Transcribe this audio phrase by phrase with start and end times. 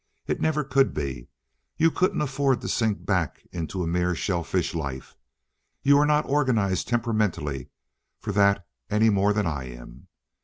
[0.25, 1.29] It never could be.
[1.77, 5.15] You couldn't afford to sink back into a mere shell fish life.
[5.83, 7.69] You are not organized temperamentally
[8.19, 10.07] for that any more than I am.